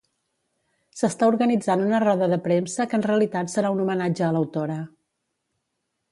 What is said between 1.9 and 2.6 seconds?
roda de